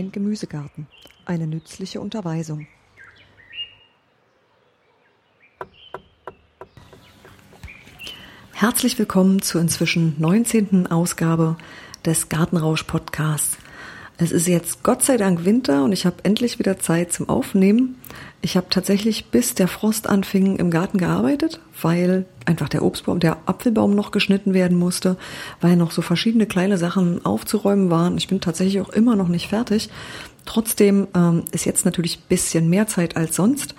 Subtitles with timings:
[0.00, 0.86] Mein Gemüsegarten.
[1.26, 2.66] Eine nützliche Unterweisung.
[8.52, 10.86] Herzlich willkommen zur inzwischen 19.
[10.86, 11.58] Ausgabe
[12.06, 13.58] des Gartenrausch Podcasts.
[14.22, 17.96] Es ist jetzt Gott sei Dank Winter und ich habe endlich wieder Zeit zum Aufnehmen.
[18.42, 23.38] Ich habe tatsächlich bis der Frost anfing im Garten gearbeitet, weil einfach der Obstbaum, der
[23.46, 25.16] Apfelbaum noch geschnitten werden musste,
[25.62, 28.18] weil noch so verschiedene kleine Sachen aufzuräumen waren.
[28.18, 29.88] Ich bin tatsächlich auch immer noch nicht fertig.
[30.44, 33.74] Trotzdem ähm, ist jetzt natürlich bisschen mehr Zeit als sonst.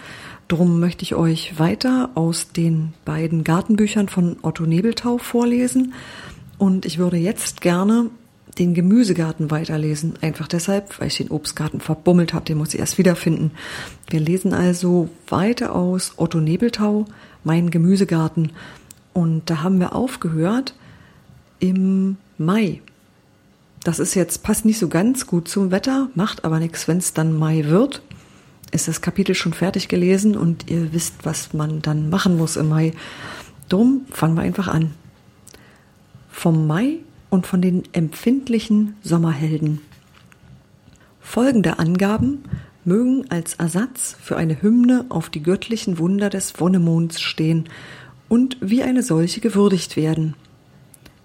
[0.48, 5.94] Drum möchte ich euch weiter aus den beiden Gartenbüchern von Otto Nebeltau vorlesen.
[6.58, 8.10] Und ich würde jetzt gerne
[8.58, 10.14] den Gemüsegarten weiterlesen.
[10.22, 13.52] Einfach deshalb, weil ich den Obstgarten verbummelt habe, den muss ich erst wiederfinden.
[14.10, 17.06] Wir lesen also weiter aus Otto Nebeltau,
[17.44, 18.52] Mein Gemüsegarten.
[19.14, 20.76] Und da haben wir aufgehört
[21.60, 22.82] im Mai.
[23.84, 27.14] Das ist jetzt, passt nicht so ganz gut zum Wetter, macht aber nichts, wenn es
[27.14, 28.02] dann Mai wird.
[28.72, 32.70] Ist das Kapitel schon fertig gelesen und ihr wisst, was man dann machen muss im
[32.70, 32.94] Mai.
[33.70, 34.92] Drum fangen wir einfach an.
[36.30, 37.00] Vom Mai
[37.32, 39.80] und von den empfindlichen Sommerhelden.
[41.20, 42.44] Folgende Angaben
[42.84, 47.70] mögen als Ersatz für eine Hymne auf die göttlichen Wunder des Wonnemonds stehen
[48.28, 50.36] und wie eine solche gewürdigt werden.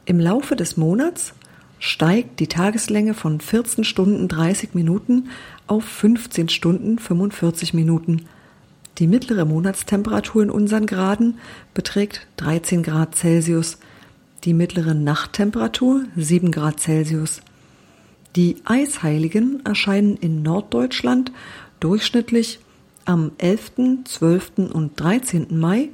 [0.05, 1.35] Im Laufe des Monats
[1.81, 5.29] steigt die Tageslänge von 14 Stunden 30 Minuten
[5.67, 8.27] auf 15 Stunden 45 Minuten.
[8.99, 11.39] Die mittlere Monatstemperatur in unseren Graden
[11.75, 13.79] beträgt 13 Grad Celsius–
[14.47, 17.41] die mittlere Nachttemperatur 7 Grad Celsius.
[18.37, 21.33] Die Eisheiligen erscheinen in Norddeutschland
[21.81, 22.61] durchschnittlich
[23.05, 24.71] am 11., 12.
[24.73, 25.59] und 13.
[25.59, 25.89] Mai,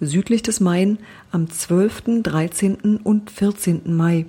[0.00, 0.98] südlich des Main
[1.32, 2.96] am 12., 13.
[2.96, 3.94] und 14.
[3.94, 4.24] Mai,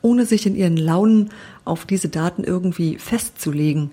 [0.00, 1.30] ohne sich in ihren Launen
[1.64, 3.90] auf diese Daten irgendwie festzulegen.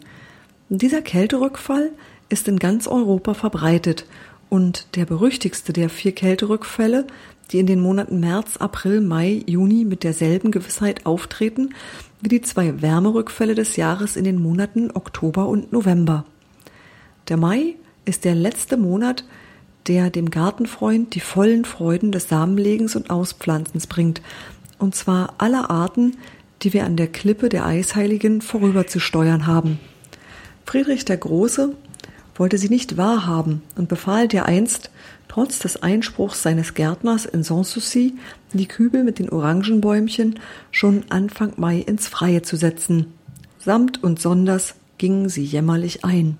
[0.70, 1.90] Dieser Kälterückfall
[2.30, 4.06] ist in ganz Europa verbreitet
[4.50, 7.08] und der berüchtigste der vier Kälterückfälle
[7.52, 11.74] die in den Monaten März, April, Mai, Juni mit derselben Gewissheit auftreten
[12.22, 16.26] wie die zwei Wärmerückfälle des Jahres in den Monaten Oktober und November.
[17.28, 19.26] Der Mai ist der letzte Monat,
[19.88, 24.22] der dem Gartenfreund die vollen Freuden des Samenlegens und Auspflanzens bringt,
[24.80, 26.16] und zwar aller Arten,
[26.62, 29.80] die wir an der Klippe der Eisheiligen vorüberzusteuern haben.
[30.66, 31.76] Friedrich der Große
[32.36, 34.90] wollte sie nicht wahrhaben und befahl dereinst,
[35.28, 38.16] trotz des Einspruchs seines Gärtners in Sanssouci,
[38.54, 40.40] die Kübel mit den Orangenbäumchen
[40.72, 43.14] schon Anfang Mai ins Freie zu setzen.
[43.60, 46.38] Samt und sonders gingen sie jämmerlich ein.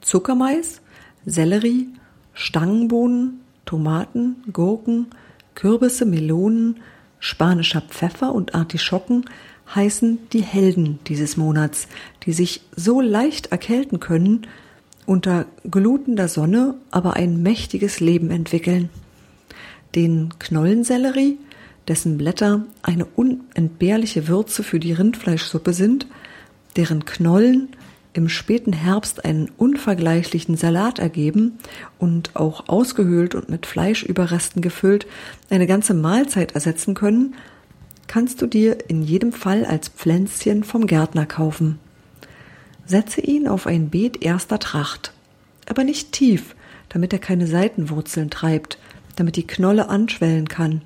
[0.00, 0.80] Zuckermais,
[1.24, 1.88] Sellerie,
[2.34, 5.06] Stangenbohnen, Tomaten, Gurken,
[5.54, 6.80] Kürbisse, Melonen,
[7.20, 9.24] spanischer Pfeffer und Artischocken
[9.74, 11.88] heißen die Helden dieses Monats,
[12.24, 14.46] die sich so leicht erkälten können,
[15.06, 18.88] unter glutender Sonne aber ein mächtiges Leben entwickeln.
[19.94, 21.38] Den Knollensellerie,
[21.88, 26.06] dessen Blätter eine unentbehrliche Würze für die Rindfleischsuppe sind,
[26.76, 27.68] deren Knollen
[28.14, 31.58] im späten Herbst einen unvergleichlichen Salat ergeben
[31.98, 35.06] und auch ausgehöhlt und mit Fleischüberresten gefüllt
[35.50, 37.34] eine ganze Mahlzeit ersetzen können,
[38.12, 41.78] kannst du dir in jedem Fall als Pflänzchen vom Gärtner kaufen.
[42.84, 45.14] Setze ihn auf ein Beet erster Tracht,
[45.66, 46.54] aber nicht tief,
[46.90, 48.76] damit er keine Seitenwurzeln treibt,
[49.16, 50.82] damit die Knolle anschwellen kann.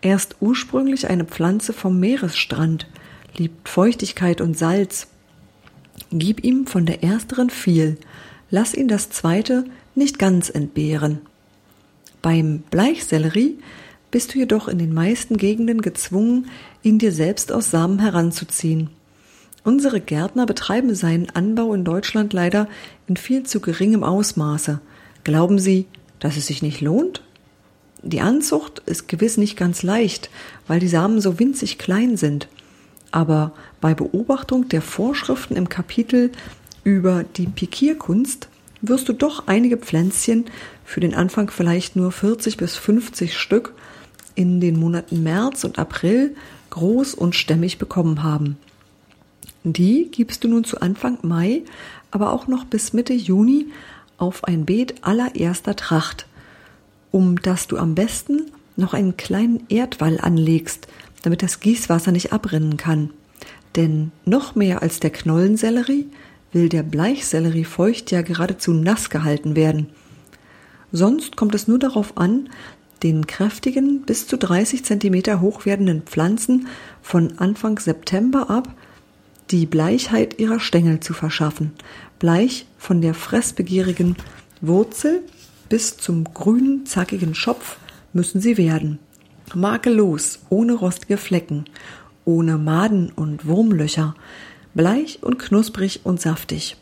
[0.00, 2.88] Er ist ursprünglich eine Pflanze vom Meeresstrand,
[3.36, 5.06] liebt Feuchtigkeit und Salz.
[6.10, 7.98] Gib ihm von der ersteren viel,
[8.50, 9.64] lass ihn das zweite
[9.94, 11.20] nicht ganz entbehren.
[12.20, 13.58] Beim Bleichsellerie
[14.14, 16.46] bist du jedoch in den meisten Gegenden gezwungen,
[16.84, 18.90] ihn dir selbst aus Samen heranzuziehen.
[19.64, 22.68] Unsere Gärtner betreiben seinen Anbau in Deutschland leider
[23.08, 24.80] in viel zu geringem Ausmaße.
[25.24, 25.86] Glauben Sie,
[26.20, 27.24] dass es sich nicht lohnt?
[28.04, 30.30] Die Anzucht ist gewiss nicht ganz leicht,
[30.68, 32.46] weil die Samen so winzig klein sind.
[33.10, 33.50] Aber
[33.80, 36.30] bei Beobachtung der Vorschriften im Kapitel
[36.84, 38.46] über die Pikierkunst
[38.80, 40.44] wirst du doch einige Pflänzchen,
[40.84, 43.74] für den Anfang vielleicht nur 40 bis 50 Stück,
[44.34, 46.34] in den Monaten März und April
[46.70, 48.56] groß und stämmig bekommen haben.
[49.62, 51.62] Die gibst du nun zu Anfang Mai,
[52.10, 53.66] aber auch noch bis Mitte Juni
[54.18, 56.26] auf ein Beet allererster Tracht,
[57.10, 60.88] um das du am besten noch einen kleinen Erdwall anlegst,
[61.22, 63.10] damit das Gießwasser nicht abrinnen kann.
[63.76, 66.06] Denn noch mehr als der Knollensellerie
[66.52, 69.88] will der Bleichsellerie feucht ja geradezu nass gehalten werden.
[70.92, 72.50] Sonst kommt es nur darauf an,
[73.02, 76.68] den kräftigen, bis zu 30 Zentimeter hoch werdenden Pflanzen
[77.02, 78.68] von Anfang September ab
[79.50, 81.72] die Bleichheit ihrer Stängel zu verschaffen.
[82.18, 84.16] Bleich von der fressbegierigen
[84.60, 85.22] Wurzel
[85.68, 87.76] bis zum grünen, zackigen Schopf
[88.12, 88.98] müssen sie werden.
[89.54, 91.64] Makellos, ohne rostige Flecken,
[92.24, 94.14] ohne Maden und Wurmlöcher,
[94.74, 96.76] bleich und knusprig und saftig.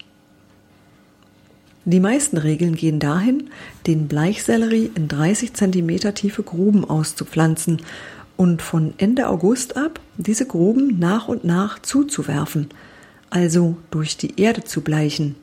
[1.84, 3.50] Die meisten Regeln gehen dahin,
[3.88, 7.82] den Bleichsellerie in 30 cm tiefe Gruben auszupflanzen
[8.37, 12.69] und von Ende August ab diese Gruben nach und nach zuzuwerfen,
[13.31, 15.34] also durch die Erde zu bleichen.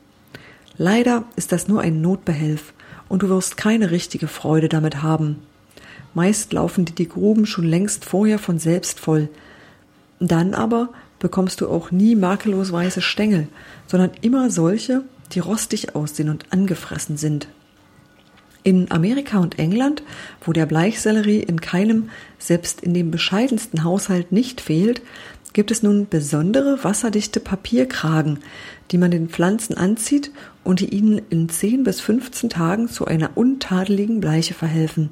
[0.78, 2.74] Leider ist das nur ein Notbehelf
[3.10, 5.38] und du wirst keine richtige Freude damit haben.
[6.14, 9.28] Meist laufen dir die Gruben schon längst vorher von selbst voll.
[10.22, 10.90] Dann aber
[11.20, 13.50] bekommst du auch nie makellos weiße Stängel,
[13.88, 17.48] sondern immer solche, die rostig aussehen und angefressen sind.
[18.64, 20.04] In Amerika und England,
[20.42, 25.02] wo der Bleichsellerie in keinem, selbst in dem bescheidensten Haushalt nicht fehlt,
[25.54, 28.40] gibt es nun besondere wasserdichte Papierkragen,
[28.92, 30.32] die man den Pflanzen anzieht
[30.64, 35.12] und die ihnen in 10 bis 15 Tagen zu einer untadeligen Bleiche verhelfen.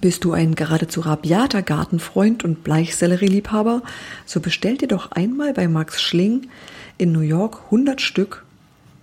[0.00, 3.82] Bist du ein geradezu rabiater Gartenfreund und Bleichsellerieliebhaber,
[4.24, 6.48] so bestell dir doch einmal bei Max Schling
[6.96, 8.44] in New York 100 Stück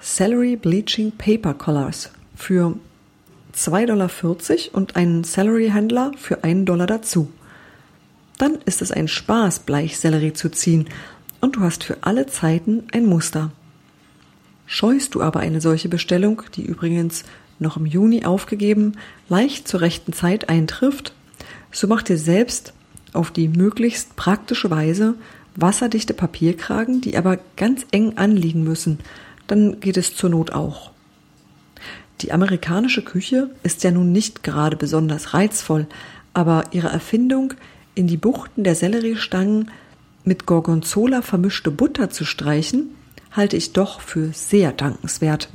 [0.01, 2.75] Celery Bleaching Paper Collars für
[3.55, 7.29] 2,40 Dollar und einen Celery-Händler für einen Dollar dazu.
[8.37, 10.87] Dann ist es ein Spaß, Bleichsellerie zu ziehen
[11.41, 13.51] und du hast für alle Zeiten ein Muster.
[14.67, 17.23] Scheust du aber eine solche Bestellung, die übrigens
[17.57, 18.93] noch im Juni aufgegeben,
[19.29, 21.13] leicht zur rechten Zeit eintrifft,
[21.71, 22.73] so mach dir selbst
[23.13, 25.15] auf die möglichst praktische Weise
[25.55, 28.99] wasserdichte Papierkragen, die aber ganz eng anliegen müssen,
[29.47, 30.91] dann geht es zur Not auch.
[32.21, 35.87] Die amerikanische Küche ist ja nun nicht gerade besonders reizvoll,
[36.33, 37.53] aber ihre Erfindung,
[37.95, 39.71] in die Buchten der Selleriestangen
[40.23, 42.95] mit Gorgonzola vermischte Butter zu streichen,
[43.31, 45.49] halte ich doch für sehr dankenswert.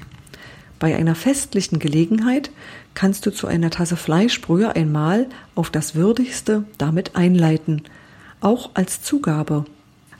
[0.79, 2.51] Bei einer festlichen Gelegenheit
[2.95, 7.83] kannst du zu einer Tasse Fleischbrühe einmal auf das Würdigste damit einleiten,
[8.41, 9.65] auch als Zugabe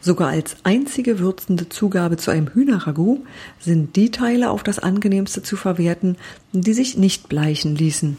[0.05, 3.21] Sogar als einzige würzende Zugabe zu einem Hühnerragout
[3.61, 6.17] sind die Teile auf das angenehmste zu verwerten,
[6.53, 8.17] die sich nicht bleichen ließen.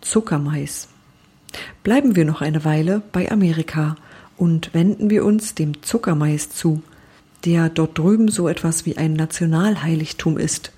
[0.00, 0.88] Zuckermais.
[1.82, 3.96] Bleiben wir noch eine Weile bei Amerika
[4.38, 6.82] und wenden wir uns dem Zuckermais zu,
[7.44, 10.72] der dort drüben so etwas wie ein Nationalheiligtum ist.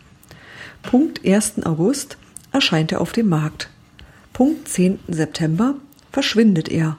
[0.83, 1.65] Punkt 1.
[1.65, 2.19] August
[2.51, 3.71] erscheint er auf dem Markt.
[4.33, 4.99] Punkt 10.
[5.07, 5.77] September
[6.11, 6.99] verschwindet er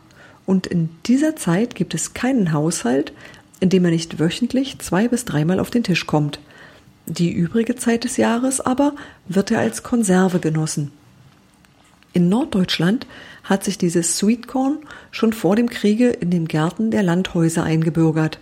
[0.50, 3.14] und in dieser Zeit gibt es keinen Haushalt,
[3.60, 6.40] in dem er nicht wöchentlich zwei bis dreimal auf den Tisch kommt.
[7.06, 8.96] Die übrige Zeit des Jahres aber
[9.28, 10.92] wird er als Konserve genossen.
[12.14, 13.06] In Norddeutschland
[13.44, 14.80] hat sich dieses Sweetcorn
[15.12, 18.40] schon vor dem Kriege in den Gärten der Landhäuser eingebürgert.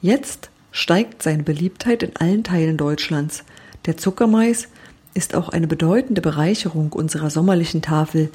[0.00, 3.42] Jetzt steigt seine Beliebtheit in allen Teilen Deutschlands.
[3.86, 4.68] Der Zuckermais
[5.14, 8.30] ist auch eine bedeutende Bereicherung unserer sommerlichen Tafel.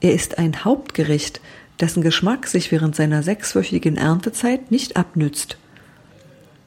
[0.00, 1.40] Er ist ein Hauptgericht,
[1.82, 5.58] dessen Geschmack sich während seiner sechswöchigen Erntezeit nicht abnützt.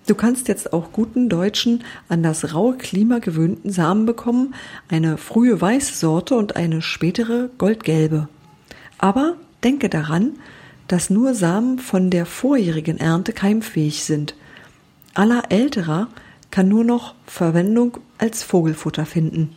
[0.08, 4.54] Du kannst jetzt auch guten deutschen, an das raue Klima gewöhnten Samen bekommen,
[4.90, 8.28] eine frühe weiße Sorte und eine spätere goldgelbe.
[9.00, 10.34] Aber denke daran,
[10.88, 14.36] dass nur Samen von der vorjährigen Ernte keimfähig sind.
[15.16, 16.10] Aller älterer
[16.52, 19.56] kann nur noch Verwendung als Vogelfutter finden.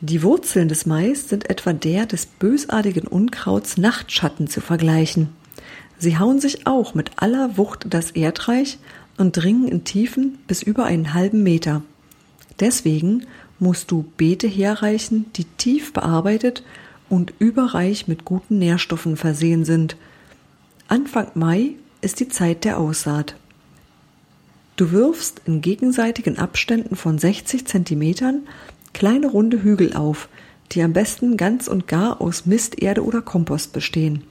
[0.00, 5.30] Die Wurzeln des Mais sind etwa der des bösartigen Unkrauts Nachtschatten zu vergleichen.
[5.98, 8.78] Sie hauen sich auch mit aller Wucht das Erdreich
[9.16, 11.80] und dringen in Tiefen bis über einen halben Meter.
[12.60, 13.26] Deswegen
[13.58, 16.62] musst du Beete herreichen, die tief bearbeitet
[17.08, 19.96] und überreich mit guten Nährstoffen versehen sind.
[20.88, 21.70] Anfang Mai
[22.02, 23.34] ist die Zeit der Aussaat.
[24.76, 28.42] Du wirfst in gegenseitigen Abständen von 60 Zentimetern
[28.96, 30.26] kleine runde Hügel auf,
[30.72, 34.22] die am besten ganz und gar aus Misterde oder Kompost bestehen.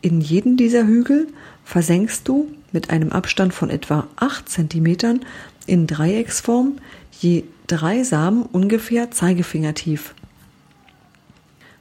[0.00, 1.28] In jeden dieser Hügel
[1.64, 5.20] versenkst du mit einem Abstand von etwa 8 cm
[5.66, 6.76] in Dreiecksform
[7.20, 10.14] je drei Samen ungefähr zeigefingertief.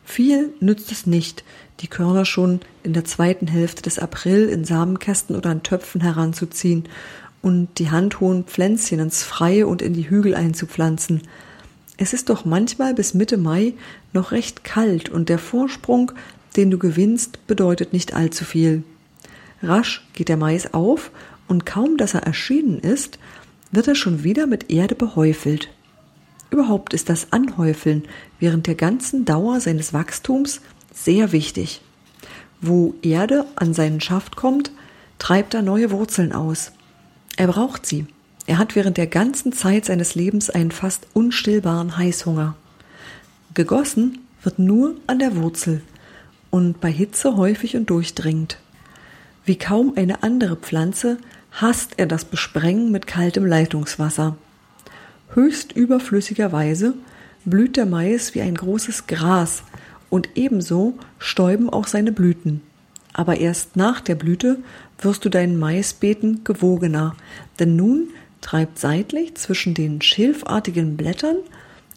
[0.04, 1.46] Viel nützt es nicht,
[1.80, 6.84] die Körner schon in der zweiten Hälfte des April in Samenkästen oder in Töpfen heranzuziehen
[7.42, 11.22] und die handhohen Pflänzchen ins Freie und in die Hügel einzupflanzen.
[11.98, 13.74] Es ist doch manchmal bis Mitte Mai
[14.14, 16.12] noch recht kalt und der Vorsprung,
[16.56, 18.84] den du gewinnst, bedeutet nicht allzu viel.
[19.62, 21.12] Rasch geht der Mais auf
[21.48, 23.20] und kaum dass er erschienen ist,
[23.72, 25.70] wird er schon wieder mit Erde behäufelt.
[26.50, 28.04] Überhaupt ist das Anhäufeln
[28.40, 30.62] während der ganzen Dauer seines Wachstums
[30.94, 31.82] sehr wichtig.
[32.62, 34.72] Wo Erde an seinen Schaft kommt,
[35.18, 36.72] treibt er neue Wurzeln aus.
[37.36, 38.06] Er braucht sie.
[38.46, 42.56] Er hat während der ganzen Zeit seines Lebens einen fast unstillbaren Heißhunger.
[43.54, 45.82] Gegossen wird nur an der Wurzel
[46.50, 48.58] und bei Hitze häufig und durchdringend.
[49.46, 51.18] Wie kaum eine andere Pflanze
[51.52, 54.36] hasst er das Besprengen mit kaltem Leitungswasser.
[55.34, 56.96] Höchst überflüssigerweise
[57.46, 59.64] blüht der Mais wie ein großes Gras
[60.10, 62.62] und ebenso stäuben auch seine Blüten.
[63.14, 64.60] Aber erst nach der Blüte
[65.00, 67.16] wirst du deinen Maisbeeten gewogener,
[67.60, 68.10] denn nun
[68.44, 71.38] treibt seitlich zwischen den schilfartigen Blättern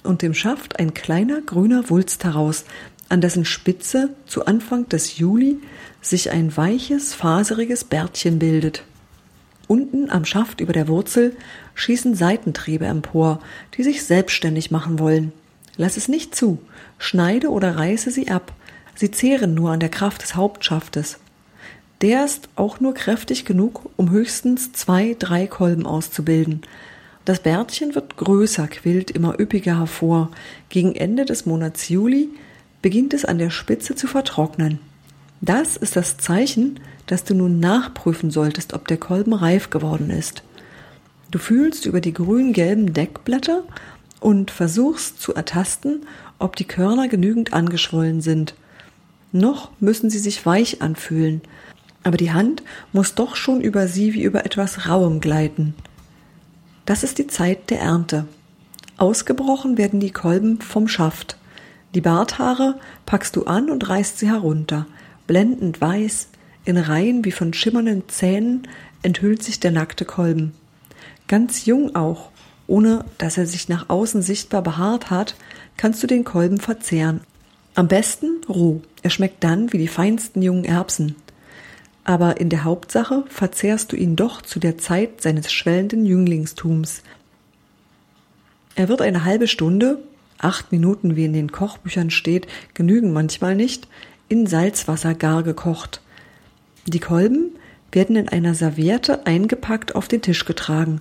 [0.05, 2.65] und dem Schaft ein kleiner grüner Wulst heraus,
[3.09, 5.59] an dessen Spitze zu Anfang des Juli
[6.01, 8.85] sich ein weiches, faseriges Bärtchen bildet.
[9.69, 11.37] Unten am Schaft über der Wurzel
[11.75, 13.41] schießen Seitentriebe empor,
[13.77, 15.33] die sich selbstständig machen wollen.
[15.77, 16.59] Lass es nicht zu,
[16.99, 18.53] schneide oder reiße sie ab,
[18.95, 21.19] sie zehren nur an der Kraft des Hauptschaftes.
[22.03, 26.63] Der ist auch nur kräftig genug, um höchstens zwei, drei Kolben auszubilden.
[27.25, 30.31] Das Bärtchen wird größer, quillt immer üppiger hervor.
[30.69, 32.29] Gegen Ende des Monats Juli
[32.83, 34.79] beginnt es an der Spitze zu vertrocknen.
[35.41, 40.43] Das ist das Zeichen, dass du nun nachprüfen solltest, ob der Kolben reif geworden ist.
[41.31, 43.65] Du fühlst über die grün-gelben Deckblätter
[44.21, 46.07] und versuchst zu ertasten,
[46.39, 48.55] ob die Körner genügend angeschwollen sind.
[49.33, 51.43] Noch müssen sie sich weich anfühlen,
[52.07, 55.75] aber die Hand muss doch schon über sie wie über etwas Rauem gleiten.
[56.85, 58.27] Das ist die Zeit der Ernte.
[58.97, 61.37] Ausgebrochen werden die Kolben vom Schaft.
[61.97, 64.87] Die Barthaare packst du an und reißt sie herunter.
[65.27, 66.29] Blendend weiß,
[66.65, 68.69] in Reihen wie von schimmernden Zähnen
[69.03, 70.53] enthüllt sich der nackte Kolben.
[71.27, 72.31] Ganz jung auch,
[72.69, 75.35] ohne dass er sich nach außen sichtbar behaart hat,
[75.77, 77.23] kannst du den Kolben verzehren.
[77.75, 78.81] Am besten roh.
[79.03, 81.17] Er schmeckt dann wie die feinsten jungen Erbsen.
[82.07, 87.03] Aber in der Hauptsache verzehrst du ihn doch zu der Zeit seines schwellenden Jünglingstums.
[88.77, 89.99] Er wird eine halbe Stunde,
[90.39, 93.89] acht Minuten wie in den Kochbüchern steht, genügen manchmal nicht,
[94.29, 96.01] in Salzwasser gar gekocht.
[96.87, 97.57] Die Kolben
[97.91, 101.01] werden in einer Serviette eingepackt auf den Tisch getragen.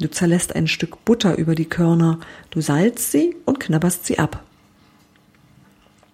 [0.00, 4.44] Du zerlässt ein Stück Butter über die Körner, du salzt sie und knabberst sie ab.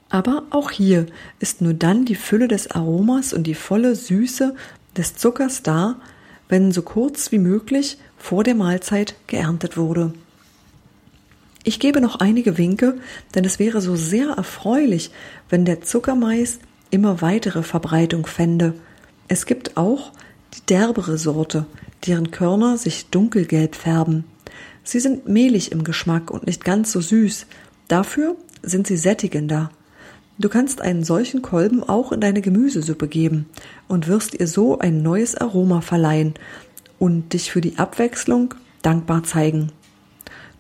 [0.08, 1.06] Aber auch hier
[1.38, 4.54] ist nur dann die Fülle des Aromas und die volle Süße
[4.96, 5.96] des Zuckers da,
[6.48, 10.14] wenn so kurz wie möglich vor der Mahlzeit geerntet wurde.
[11.64, 12.98] Ich gebe noch einige Winke,
[13.34, 15.10] denn es wäre so sehr erfreulich,
[15.50, 16.58] wenn der Zuckermais
[16.90, 18.74] immer weitere Verbreitung fände–
[19.28, 20.12] es gibt auch
[20.54, 21.66] die derbere Sorte,
[22.06, 24.24] deren Körner sich dunkelgelb färben.
[24.82, 27.46] Sie sind mehlig im Geschmack und nicht ganz so süß.
[27.88, 29.70] Dafür sind sie sättigender.
[30.40, 33.46] Du kannst einen solchen Kolben auch in deine Gemüsesuppe geben
[33.88, 36.34] und wirst ihr so ein neues Aroma verleihen
[37.00, 39.72] und dich für die Abwechslung dankbar zeigen.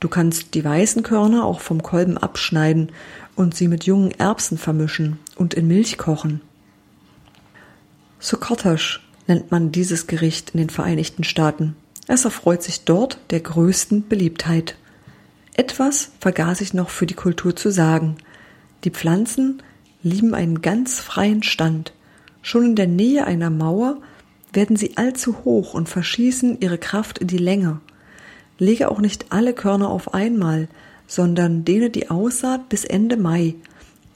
[0.00, 2.90] Du kannst die weißen Körner auch vom Kolben abschneiden
[3.36, 6.40] und sie mit jungen Erbsen vermischen und in Milch kochen.
[8.18, 11.76] Succotash nennt man dieses Gericht in den Vereinigten Staaten.
[12.08, 14.76] Es erfreut sich dort der größten Beliebtheit.
[15.54, 18.16] Etwas vergaß ich noch für die Kultur zu sagen.
[18.84, 19.62] Die Pflanzen
[20.02, 21.92] lieben einen ganz freien Stand.
[22.42, 23.98] Schon in der Nähe einer Mauer
[24.52, 27.80] werden sie allzu hoch und verschießen ihre Kraft in die Länge.
[28.58, 30.68] Lege auch nicht alle Körner auf einmal,
[31.06, 33.54] sondern dehne die Aussaat bis Ende Mai,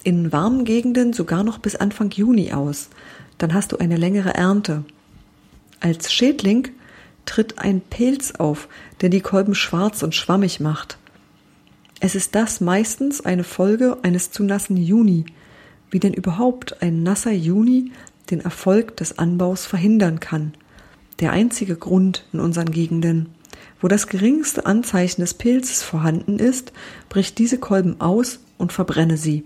[0.04, 2.88] in warmen Gegenden sogar noch bis Anfang Juni aus
[3.42, 4.84] dann hast du eine längere Ernte.
[5.80, 6.68] Als Schädling
[7.26, 8.68] tritt ein Pilz auf,
[9.00, 10.96] der die Kolben schwarz und schwammig macht.
[11.98, 15.24] Es ist das meistens eine Folge eines zu nassen Juni,
[15.92, 17.92] wie denn überhaupt ein nasser Juni
[18.30, 20.54] den Erfolg des Anbaus verhindern kann.
[21.20, 23.28] Der einzige Grund in unseren Gegenden.
[23.80, 26.72] Wo das geringste Anzeichen des Pilzes vorhanden ist,
[27.08, 29.44] bricht diese Kolben aus und verbrenne sie.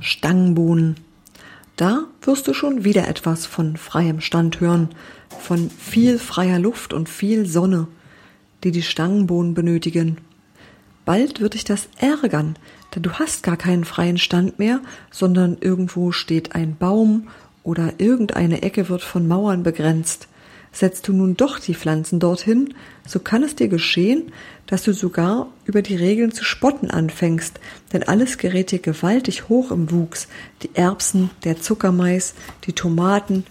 [0.00, 0.96] Stangenbohnen.
[1.76, 4.90] Da wirst du schon wieder etwas von freiem Stand hören,
[5.40, 7.88] von viel freier Luft und viel Sonne,
[8.64, 10.18] die die Stangenbohnen benötigen.
[11.04, 12.56] Bald wird dich das ärgern,
[12.96, 17.28] denn du hast gar keinen freien Stand mehr, sondern irgendwo steht ein Baum
[17.62, 20.28] oder irgendeine Ecke wird von Mauern begrenzt.
[20.72, 22.74] Setzt du nun doch die Pflanzen dorthin,
[23.06, 24.32] so kann es dir geschehen,
[24.66, 27.60] dass du sogar über die Regeln zu spotten anfängst,
[27.92, 30.28] denn alles gerät dir gewaltig hoch im Wuchs,
[30.62, 32.34] die Erbsen, der Zuckermais,
[32.64, 33.44] die Tomaten,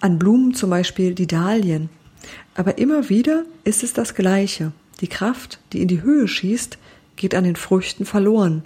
[0.00, 1.88] an Blumen zum Beispiel die Dahlien.
[2.54, 4.72] Aber immer wieder ist es das Gleiche.
[5.00, 6.78] Die Kraft, die in die Höhe schießt,
[7.16, 8.62] geht an den Früchten verloren.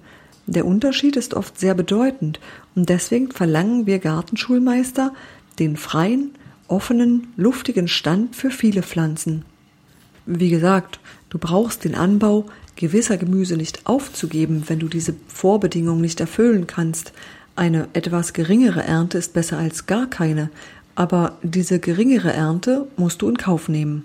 [0.46, 2.40] Der Unterschied ist oft sehr bedeutend
[2.74, 5.12] und deswegen verlangen wir Gartenschulmeister
[5.58, 6.32] den freien,
[6.68, 9.44] offenen, luftigen Stand für viele Pflanzen.
[10.26, 16.20] Wie gesagt, du brauchst den Anbau gewisser Gemüse nicht aufzugeben, wenn du diese Vorbedingungen nicht
[16.20, 17.12] erfüllen kannst.
[17.56, 20.50] Eine etwas geringere Ernte ist besser als gar keine,
[20.94, 24.04] aber diese geringere Ernte musst du in Kauf nehmen.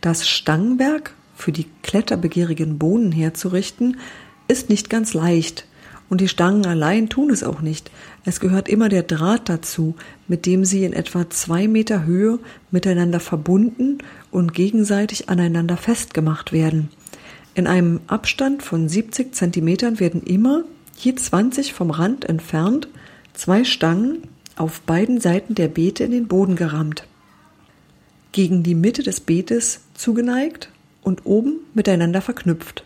[0.00, 3.98] Das Stangenwerk für die kletterbegierigen Bohnen herzurichten,
[4.48, 5.66] ist nicht ganz leicht.
[6.10, 7.90] Und die Stangen allein tun es auch nicht.
[8.24, 9.94] Es gehört immer der Draht dazu,
[10.26, 12.40] mit dem sie in etwa zwei Meter Höhe
[12.70, 13.98] miteinander verbunden
[14.30, 16.88] und gegenseitig aneinander festgemacht werden.
[17.54, 20.64] In einem Abstand von 70 Zentimetern werden immer,
[20.96, 22.88] je 20 vom Rand entfernt,
[23.34, 24.22] zwei Stangen
[24.56, 27.06] auf beiden Seiten der Beete in den Boden gerammt.
[28.32, 30.70] Gegen die Mitte des Beetes zugeneigt
[31.02, 32.84] und oben miteinander verknüpft.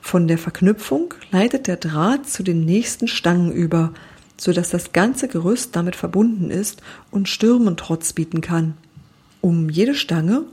[0.00, 3.94] Von der Verknüpfung leitet der Draht zu den nächsten Stangen über,
[4.36, 8.74] so dass das ganze Gerüst damit verbunden ist und Stürmen Trotz bieten kann.
[9.40, 10.44] Um jede Stange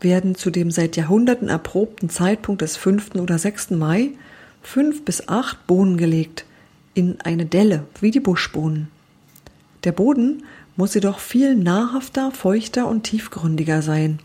[0.00, 3.16] werden zu dem seit Jahrhunderten erprobten Zeitpunkt des 5.
[3.16, 3.70] oder 6.
[3.70, 4.10] Mai
[4.62, 6.44] fünf bis acht Bohnen gelegt,
[6.94, 8.88] in eine Delle, wie die Buschbohnen.
[9.84, 10.44] Der Boden
[10.76, 14.20] muss jedoch viel nahrhafter, feuchter und tiefgründiger sein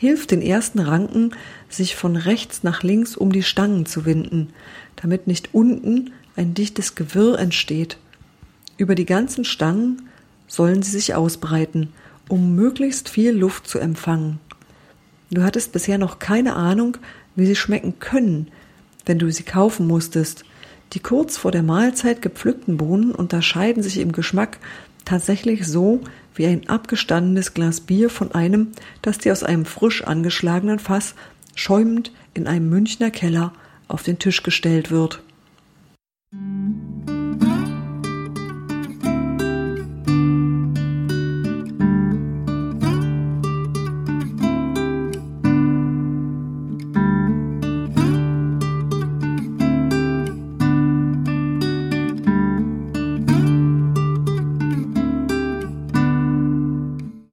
[0.00, 1.32] hilft den ersten Ranken,
[1.68, 4.48] sich von rechts nach links um die Stangen zu winden,
[4.96, 7.98] damit nicht unten ein dichtes Gewirr entsteht.
[8.78, 10.08] Über die ganzen Stangen
[10.48, 11.92] sollen sie sich ausbreiten,
[12.30, 14.40] um möglichst viel Luft zu empfangen.
[15.30, 16.96] Du hattest bisher noch keine Ahnung,
[17.36, 18.48] wie sie schmecken können,
[19.04, 20.46] wenn du sie kaufen musstest.
[20.92, 24.58] Die kurz vor der Mahlzeit gepflückten Bohnen unterscheiden sich im Geschmack
[25.04, 26.00] tatsächlich so
[26.34, 28.68] wie ein abgestandenes Glas Bier von einem,
[29.02, 31.14] das dir aus einem frisch angeschlagenen Fass
[31.54, 33.52] schäumend in einem Münchner Keller
[33.88, 35.22] auf den Tisch gestellt wird.